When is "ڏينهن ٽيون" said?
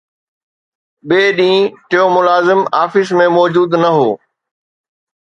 1.37-2.09